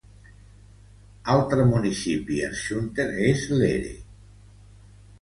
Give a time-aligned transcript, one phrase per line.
[1.35, 3.97] Altre municipi a Schunter és Lehre.